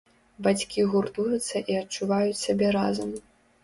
[0.47, 3.19] Бацькі гуртуюцца і адчуваюць сябе разам.